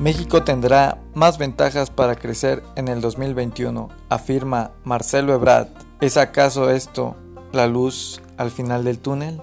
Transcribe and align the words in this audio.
México 0.00 0.42
tendrá 0.42 0.98
más 1.12 1.36
ventajas 1.36 1.90
para 1.90 2.16
crecer 2.16 2.62
en 2.74 2.88
el 2.88 3.02
2021, 3.02 3.90
afirma 4.08 4.70
Marcelo 4.82 5.34
Ebrard. 5.34 5.68
¿Es 6.00 6.16
acaso 6.16 6.70
esto 6.70 7.16
la 7.52 7.66
luz 7.66 8.22
al 8.38 8.50
final 8.50 8.82
del 8.82 8.98
túnel? 8.98 9.42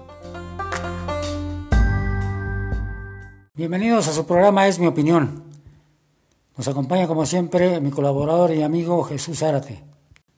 Bienvenidos 3.54 4.08
a 4.08 4.12
su 4.12 4.26
programa 4.26 4.66
Es 4.66 4.80
mi 4.80 4.88
opinión. 4.88 5.44
Nos 6.56 6.66
acompaña 6.66 7.06
como 7.06 7.24
siempre 7.24 7.80
mi 7.80 7.92
colaborador 7.92 8.50
y 8.52 8.62
amigo 8.62 9.04
Jesús 9.04 9.38
Zárate. 9.38 9.84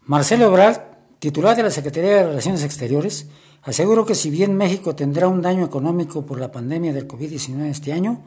Marcelo 0.05 0.45
Ebrard, 0.45 0.83
titular 1.19 1.57
de 1.57 1.63
la 1.63 1.71
Secretaría 1.71 2.17
de 2.17 2.27
Relaciones 2.27 2.63
Exteriores, 2.63 3.29
aseguró 3.63 4.05
que 4.05 4.15
si 4.15 4.29
bien 4.29 4.55
México 4.55 4.95
tendrá 4.95 5.29
un 5.29 5.41
daño 5.41 5.65
económico 5.65 6.27
por 6.27 6.39
la 6.39 6.53
pandemia 6.53 6.93
del 6.93 7.09
COVID-19 7.09 7.71
este 7.71 7.95
año, 7.95 8.21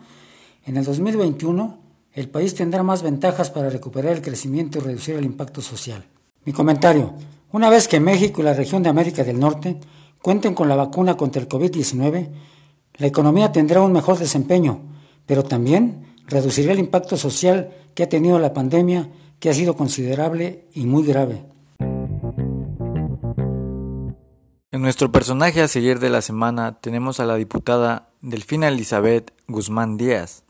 en 0.65 0.77
el 0.77 0.85
2021 0.85 1.82
el 2.13 2.29
país 2.29 2.53
tendrá 2.53 2.83
más 2.83 3.01
ventajas 3.01 3.49
para 3.49 3.69
recuperar 3.69 4.13
el 4.13 4.21
crecimiento 4.21 4.77
y 4.77 4.81
reducir 4.81 5.15
el 5.15 5.25
impacto 5.25 5.61
social. 5.61 6.05
Mi 6.45 6.53
comentario. 6.53 7.13
Una 7.51 7.69
vez 7.69 7.87
que 7.87 7.99
México 7.99 8.41
y 8.41 8.43
la 8.45 8.53
región 8.53 8.83
de 8.83 8.89
América 8.89 9.23
del 9.23 9.39
Norte 9.39 9.79
cuenten 10.21 10.53
con 10.53 10.69
la 10.69 10.75
vacuna 10.75 11.17
contra 11.17 11.41
el 11.41 11.49
COVID-19, 11.49 12.29
la 12.97 13.07
economía 13.07 13.51
tendrá 13.51 13.81
un 13.81 13.91
mejor 13.91 14.19
desempeño, 14.19 14.81
pero 15.25 15.43
también 15.43 16.05
reducirá 16.27 16.73
el 16.73 16.79
impacto 16.79 17.17
social 17.17 17.71
que 17.95 18.03
ha 18.03 18.09
tenido 18.09 18.37
la 18.37 18.53
pandemia, 18.53 19.09
que 19.39 19.49
ha 19.49 19.53
sido 19.53 19.75
considerable 19.75 20.67
y 20.73 20.85
muy 20.85 21.03
grave. 21.03 21.45
En 24.71 24.81
nuestro 24.81 25.11
personaje 25.11 25.61
a 25.61 25.67
seguir 25.67 25.99
de 25.99 26.09
la 26.09 26.21
semana 26.21 26.79
tenemos 26.79 27.19
a 27.19 27.25
la 27.25 27.35
diputada 27.35 28.09
Delfina 28.21 28.67
Elizabeth 28.67 29.31
Guzmán 29.47 29.97
Díaz. 29.97 30.43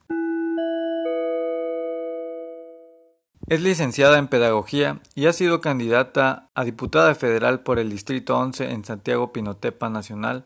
Es 3.47 3.61
licenciada 3.61 4.17
en 4.19 4.29
Pedagogía 4.29 5.01
y 5.15 5.25
ha 5.25 5.33
sido 5.33 5.59
candidata 5.59 6.49
a 6.55 6.63
diputada 6.63 7.13
federal 7.13 7.59
por 7.59 7.77
el 7.77 7.89
Distrito 7.89 8.37
11 8.37 8.71
en 8.71 8.85
Santiago 8.85 9.33
Pinotepa 9.33 9.89
Nacional 9.89 10.45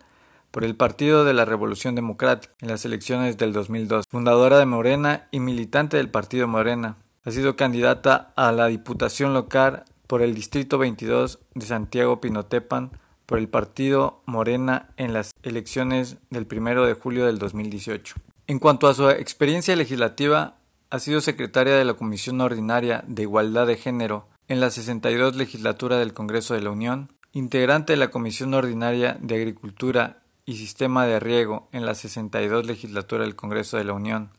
por 0.49 0.63
el 0.63 0.75
Partido 0.75 1.23
de 1.23 1.35
la 1.35 1.45
Revolución 1.45 1.93
Democrática 1.93 2.55
en 2.59 2.69
las 2.69 2.85
elecciones 2.85 3.37
del 3.37 3.53
2002, 3.53 4.05
fundadora 4.09 4.57
de 4.57 4.65
Morena 4.65 5.27
y 5.29 5.39
militante 5.39 5.97
del 5.97 6.09
Partido 6.09 6.47
Morena. 6.47 6.95
Ha 7.23 7.29
sido 7.29 7.55
candidata 7.55 8.33
a 8.35 8.51
la 8.51 8.65
Diputación 8.65 9.35
Local 9.35 9.83
por 10.07 10.23
el 10.23 10.33
Distrito 10.33 10.79
22 10.79 11.37
de 11.53 11.65
Santiago 11.67 12.19
Pinotepan 12.19 12.89
por 13.27 13.37
el 13.37 13.47
Partido 13.47 14.23
Morena 14.25 14.89
en 14.97 15.13
las 15.13 15.35
elecciones 15.43 16.17
del 16.31 16.47
1 16.51 16.85
de 16.85 16.93
julio 16.95 17.27
del 17.27 17.37
2018. 17.37 18.15
En 18.47 18.57
cuanto 18.57 18.87
a 18.87 18.95
su 18.95 19.07
experiencia 19.09 19.75
legislativa, 19.75 20.55
ha 20.89 20.99
sido 20.99 21.21
secretaria 21.21 21.75
de 21.75 21.85
la 21.85 21.95
Comisión 21.95 22.39
Ordinaria 22.41 23.03
de 23.07 23.23
Igualdad 23.23 23.67
de 23.67 23.75
Género 23.75 24.27
en 24.47 24.61
la 24.61 24.69
62 24.69 25.35
legislatura 25.35 25.97
del 25.97 26.13
Congreso 26.13 26.53
de 26.53 26.61
la 26.61 26.71
Unión, 26.71 27.11
integrante 27.33 27.93
de 27.93 27.97
la 27.97 28.09
Comisión 28.09 28.53
Ordinaria 28.53 29.17
de 29.19 29.35
Agricultura 29.35 30.21
y 30.45 30.55
Sistema 30.55 31.05
de 31.05 31.19
Riego 31.19 31.67
en 31.73 31.85
la 31.85 31.93
62 31.93 32.65
legislatura 32.65 33.23
del 33.23 33.35
Congreso 33.35 33.77
de 33.77 33.83
la 33.83 33.93
Unión, 33.93 34.29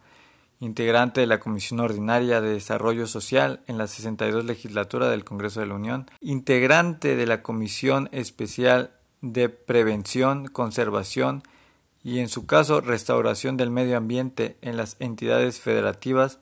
integrante 0.58 1.20
de 1.20 1.26
la 1.26 1.38
Comisión 1.38 1.80
Ordinaria 1.80 2.40
de 2.40 2.48
Desarrollo 2.48 3.06
Social 3.06 3.60
en 3.66 3.76
la 3.76 3.86
62 3.86 4.46
legislatura 4.46 5.10
del 5.10 5.24
Congreso 5.24 5.60
de 5.60 5.66
la 5.66 5.74
Unión, 5.74 6.06
integrante 6.20 7.14
de 7.14 7.26
la 7.26 7.42
Comisión 7.42 8.08
Especial 8.10 8.92
de 9.20 9.50
Prevención, 9.50 10.46
Conservación 10.46 11.42
y 12.08 12.20
en 12.20 12.30
su 12.30 12.46
caso 12.46 12.80
restauración 12.80 13.58
del 13.58 13.70
medio 13.70 13.98
ambiente 13.98 14.56
en 14.62 14.78
las 14.78 14.96
entidades 14.98 15.60
federativas 15.60 16.38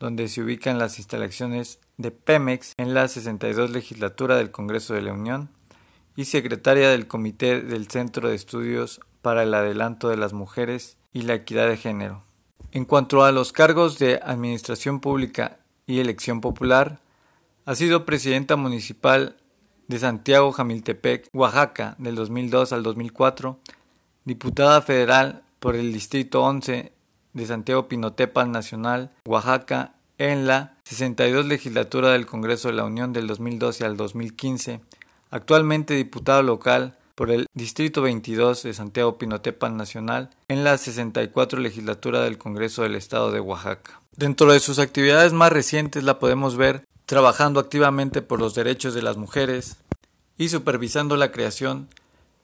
donde 0.00 0.26
se 0.26 0.42
ubican 0.42 0.80
las 0.80 0.98
instalaciones 0.98 1.78
de 1.98 2.10
Pemex 2.10 2.72
en 2.78 2.94
la 2.94 3.06
62 3.06 3.70
legislatura 3.70 4.36
del 4.36 4.50
Congreso 4.50 4.92
de 4.92 5.02
la 5.02 5.12
Unión 5.12 5.50
y 6.16 6.24
secretaria 6.24 6.90
del 6.90 7.06
Comité 7.06 7.60
del 7.60 7.88
Centro 7.88 8.28
de 8.28 8.34
Estudios 8.34 9.00
para 9.22 9.44
el 9.44 9.54
Adelanto 9.54 10.08
de 10.08 10.16
las 10.16 10.32
Mujeres 10.32 10.96
y 11.12 11.22
la 11.22 11.34
Equidad 11.34 11.68
de 11.68 11.76
Género. 11.76 12.24
En 12.72 12.84
cuanto 12.84 13.22
a 13.22 13.30
los 13.30 13.52
cargos 13.52 14.00
de 14.00 14.18
Administración 14.20 14.98
Pública 14.98 15.58
y 15.86 16.00
Elección 16.00 16.40
Popular, 16.40 16.98
ha 17.66 17.76
sido 17.76 18.04
presidenta 18.04 18.56
municipal 18.56 19.36
de 19.86 20.00
Santiago 20.00 20.50
Jamiltepec, 20.50 21.28
Oaxaca, 21.32 21.94
del 21.98 22.16
2002 22.16 22.72
al 22.72 22.82
2004, 22.82 23.60
diputada 24.24 24.82
federal 24.82 25.42
por 25.58 25.76
el 25.76 25.92
Distrito 25.92 26.42
11 26.42 26.92
de 27.32 27.46
Santiago 27.46 27.88
Pinotepa 27.88 28.44
Nacional, 28.46 29.10
Oaxaca, 29.26 29.94
en 30.18 30.46
la 30.46 30.74
62 30.84 31.46
legislatura 31.46 32.12
del 32.12 32.26
Congreso 32.26 32.68
de 32.68 32.74
la 32.74 32.84
Unión 32.84 33.12
del 33.12 33.26
2012 33.26 33.84
al 33.84 33.96
2015, 33.96 34.80
actualmente 35.30 35.94
diputado 35.94 36.42
local 36.42 36.96
por 37.14 37.30
el 37.30 37.46
Distrito 37.54 38.02
22 38.02 38.62
de 38.62 38.74
Santiago 38.74 39.18
Pinotepan 39.18 39.76
Nacional 39.76 40.30
en 40.48 40.64
la 40.64 40.78
64 40.78 41.60
legislatura 41.60 42.22
del 42.22 42.38
Congreso 42.38 42.82
del 42.82 42.96
Estado 42.96 43.30
de 43.32 43.40
Oaxaca. 43.40 44.00
Dentro 44.16 44.52
de 44.52 44.60
sus 44.60 44.78
actividades 44.78 45.32
más 45.32 45.52
recientes 45.52 46.04
la 46.04 46.18
podemos 46.18 46.56
ver 46.56 46.84
trabajando 47.06 47.60
activamente 47.60 48.22
por 48.22 48.40
los 48.40 48.54
derechos 48.54 48.94
de 48.94 49.02
las 49.02 49.16
mujeres 49.16 49.76
y 50.38 50.48
supervisando 50.48 51.16
la 51.16 51.32
creación 51.32 51.88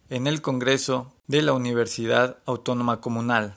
en 0.09 0.27
el 0.27 0.43
Congreso 0.43 1.13
de 1.31 1.43
la 1.43 1.53
Universidad 1.53 2.39
Autónoma 2.45 3.01
Comunal. 3.01 3.55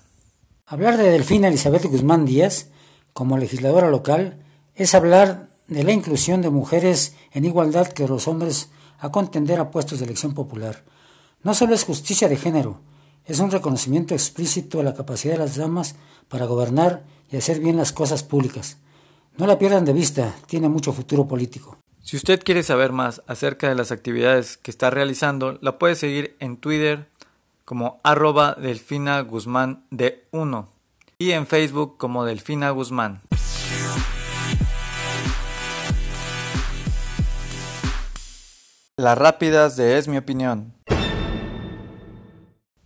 Hablar 0.67 0.95
de 0.95 1.09
Delfina 1.09 1.47
Elizabeth 1.47 1.85
Guzmán 1.85 2.23
Díaz 2.23 2.67
como 3.13 3.39
legisladora 3.39 3.89
local 3.89 4.37
es 4.75 4.93
hablar 4.93 5.49
de 5.67 5.83
la 5.83 5.91
inclusión 5.91 6.43
de 6.43 6.51
mujeres 6.51 7.15
en 7.31 7.45
igualdad 7.45 7.87
que 7.87 8.07
los 8.07 8.27
hombres 8.27 8.69
a 8.99 9.11
contender 9.11 9.59
a 9.59 9.71
puestos 9.71 9.97
de 9.97 10.05
elección 10.05 10.35
popular. 10.35 10.83
No 11.41 11.55
solo 11.55 11.73
es 11.73 11.83
justicia 11.83 12.29
de 12.29 12.37
género, 12.37 12.79
es 13.25 13.39
un 13.39 13.49
reconocimiento 13.49 14.13
explícito 14.13 14.79
a 14.79 14.83
la 14.83 14.93
capacidad 14.93 15.33
de 15.33 15.39
las 15.39 15.55
damas 15.55 15.95
para 16.27 16.45
gobernar 16.45 17.03
y 17.31 17.37
hacer 17.37 17.59
bien 17.59 17.75
las 17.75 17.91
cosas 17.91 18.21
públicas. 18.21 18.77
No 19.35 19.47
la 19.47 19.57
pierdan 19.57 19.83
de 19.83 19.93
vista, 19.93 20.35
tiene 20.45 20.69
mucho 20.69 20.93
futuro 20.93 21.27
político. 21.27 21.79
Si 22.03 22.17
usted 22.17 22.43
quiere 22.43 22.63
saber 22.63 22.91
más 22.91 23.21
acerca 23.27 23.69
de 23.69 23.75
las 23.75 23.93
actividades 23.93 24.57
que 24.57 24.71
está 24.71 24.89
realizando, 24.89 25.57
la 25.61 25.79
puede 25.79 25.95
seguir 25.95 26.35
en 26.41 26.57
Twitter 26.57 27.07
como 27.65 27.99
arroba 28.03 28.55
delfina 28.59 29.19
guzmán 29.21 29.85
de 29.89 30.27
1 30.31 30.69
y 31.17 31.31
en 31.31 31.47
Facebook 31.47 31.97
como 31.97 32.25
delfina 32.25 32.69
guzmán. 32.71 33.21
Las 38.97 39.17
rápidas 39.17 39.75
de 39.75 39.97
Es 39.97 40.07
mi 40.07 40.17
opinión. 40.17 40.73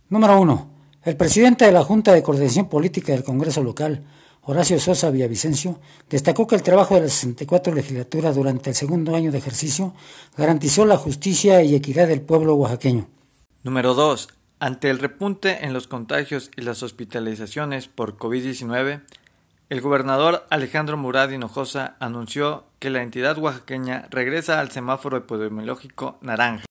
Número 0.08 0.40
1. 0.40 0.70
El 1.04 1.16
presidente 1.16 1.66
de 1.66 1.72
la 1.72 1.84
Junta 1.84 2.12
de 2.12 2.22
Coordinación 2.22 2.68
Política 2.68 3.12
del 3.12 3.24
Congreso 3.24 3.62
Local, 3.62 4.06
Horacio 4.42 4.80
Sosa 4.80 5.10
Villavicencio, 5.10 5.80
destacó 6.08 6.46
que 6.46 6.54
el 6.54 6.62
trabajo 6.62 6.94
de 6.94 7.02
la 7.02 7.08
64 7.08 7.74
legislatura 7.74 8.32
durante 8.32 8.70
el 8.70 8.76
segundo 8.76 9.14
año 9.14 9.30
de 9.30 9.38
ejercicio 9.38 9.94
garantizó 10.36 10.86
la 10.86 10.96
justicia 10.96 11.62
y 11.62 11.74
equidad 11.74 12.08
del 12.08 12.22
pueblo 12.22 12.54
oaxaqueño. 12.54 13.06
Número 13.62 13.92
2. 13.92 14.37
Ante 14.60 14.90
el 14.90 14.98
repunte 14.98 15.64
en 15.64 15.72
los 15.72 15.86
contagios 15.86 16.50
y 16.56 16.62
las 16.62 16.82
hospitalizaciones 16.82 17.86
por 17.86 18.16
COVID-19, 18.16 19.02
el 19.68 19.80
gobernador 19.80 20.46
Alejandro 20.50 20.96
Murad 20.96 21.30
Hinojosa 21.30 21.94
anunció 22.00 22.64
que 22.80 22.90
la 22.90 23.04
entidad 23.04 23.38
oaxaqueña 23.38 24.08
regresa 24.10 24.58
al 24.58 24.72
semáforo 24.72 25.16
epidemiológico 25.16 26.18
naranja. 26.22 26.64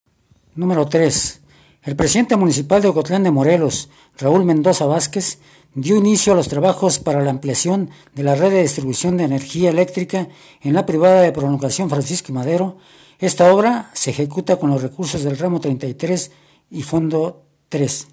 Número 0.54 0.86
3. 0.86 1.40
El 1.84 1.96
presidente 1.96 2.36
municipal 2.36 2.82
de 2.82 2.88
Ocotlán 2.88 3.22
de 3.22 3.30
Morelos, 3.30 3.88
Raúl 4.18 4.44
Mendoza 4.44 4.84
Vázquez, 4.84 5.38
dio 5.72 5.96
inicio 5.96 6.34
a 6.34 6.36
los 6.36 6.48
trabajos 6.48 6.98
para 6.98 7.22
la 7.22 7.30
ampliación 7.30 7.88
de 8.14 8.22
la 8.22 8.34
red 8.34 8.50
de 8.50 8.62
distribución 8.62 9.16
de 9.16 9.24
energía 9.24 9.70
eléctrica 9.70 10.28
en 10.60 10.74
la 10.74 10.84
privada 10.84 11.22
de 11.22 11.32
prolongación 11.32 11.88
Francisco 11.88 12.34
Madero. 12.34 12.76
Esta 13.18 13.50
obra 13.50 13.90
se 13.94 14.10
ejecuta 14.10 14.56
con 14.56 14.68
los 14.68 14.82
recursos 14.82 15.22
del 15.24 15.38
ramo 15.38 15.58
33 15.58 16.32
y 16.70 16.82
fondo 16.82 17.47
3. 17.70 18.08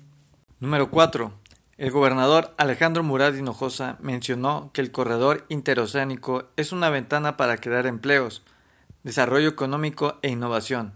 Número 0.60 0.92
4. 0.92 1.31
El 1.78 1.92
gobernador 1.92 2.54
Alejandro 2.57 3.04
Murad 3.04 3.36
Hinojosa 3.36 3.98
mencionó 4.02 4.69
que 4.74 4.81
el 4.81 4.92
corredor 4.92 5.46
interoceánico 5.48 6.44
es 6.57 6.74
una 6.74 6.90
ventana 6.90 7.38
para 7.38 7.56
crear 7.56 7.86
empleos, 7.86 8.44
desarrollo 9.04 9.48
económico 9.48 10.16
e 10.24 10.30
innovación. 10.30 10.92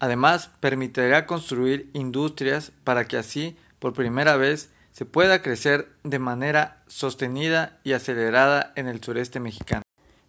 Además, 0.00 0.50
permitirá 0.58 1.24
construir 1.26 1.88
industrias 1.92 2.72
para 2.82 3.06
que 3.06 3.16
así, 3.16 3.56
por 3.78 3.92
primera 3.92 4.36
vez, 4.36 4.70
se 4.90 5.04
pueda 5.04 5.40
crecer 5.40 5.88
de 6.02 6.18
manera 6.18 6.82
sostenida 6.88 7.78
y 7.84 7.92
acelerada 7.92 8.72
en 8.74 8.88
el 8.88 9.00
sureste 9.00 9.38
mexicano. 9.38 9.82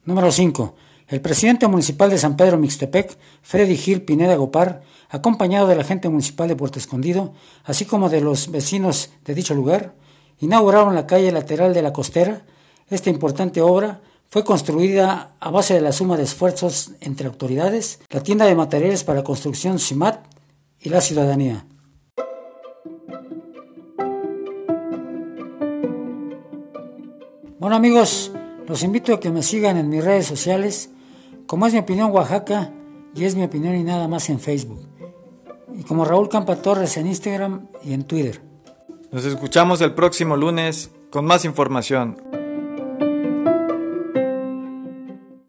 Número 0.05 0.31
5. 0.31 0.75
El 1.11 1.19
presidente 1.19 1.67
municipal 1.67 2.09
de 2.09 2.17
San 2.17 2.37
Pedro 2.37 2.57
Mixtepec, 2.57 3.17
Freddy 3.41 3.75
Gil 3.75 4.03
Pineda 4.03 4.37
Gopar, 4.37 4.81
acompañado 5.09 5.67
de 5.67 5.75
la 5.75 5.83
gente 5.83 6.07
municipal 6.07 6.47
de 6.47 6.55
Puerto 6.55 6.79
Escondido, 6.79 7.33
así 7.65 7.83
como 7.83 8.07
de 8.07 8.21
los 8.21 8.49
vecinos 8.49 9.09
de 9.25 9.35
dicho 9.35 9.53
lugar, 9.53 9.93
inauguraron 10.39 10.95
la 10.95 11.07
calle 11.07 11.33
lateral 11.33 11.73
de 11.73 11.81
la 11.81 11.91
costera. 11.91 12.45
Esta 12.89 13.09
importante 13.09 13.59
obra 13.61 13.99
fue 14.29 14.45
construida 14.45 15.35
a 15.41 15.51
base 15.51 15.73
de 15.73 15.81
la 15.81 15.91
suma 15.91 16.15
de 16.15 16.23
esfuerzos 16.23 16.91
entre 17.01 17.27
autoridades, 17.27 17.99
la 18.09 18.23
tienda 18.23 18.45
de 18.45 18.55
materiales 18.55 19.03
para 19.03 19.21
construcción 19.21 19.79
CIMAT 19.79 20.25
y 20.79 20.87
la 20.87 21.01
ciudadanía. 21.01 21.65
Bueno 27.59 27.75
amigos, 27.75 28.31
los 28.65 28.83
invito 28.83 29.13
a 29.13 29.19
que 29.19 29.29
me 29.29 29.43
sigan 29.43 29.75
en 29.75 29.89
mis 29.89 30.05
redes 30.05 30.25
sociales, 30.25 30.89
como 31.51 31.67
es 31.67 31.73
mi 31.73 31.79
opinión 31.79 32.11
Oaxaca 32.11 32.71
y 33.13 33.25
es 33.25 33.35
mi 33.35 33.43
opinión 33.43 33.75
y 33.75 33.83
nada 33.83 34.07
más 34.07 34.29
en 34.29 34.39
Facebook, 34.39 34.87
y 35.77 35.83
como 35.83 36.05
Raúl 36.05 36.29
Campa 36.29 36.55
Torres 36.55 36.95
en 36.95 37.07
Instagram 37.07 37.67
y 37.83 37.91
en 37.91 38.05
Twitter. 38.05 38.41
Nos 39.11 39.25
escuchamos 39.25 39.81
el 39.81 39.93
próximo 39.93 40.37
lunes 40.37 40.91
con 41.09 41.25
más 41.25 41.43
información. 41.43 42.40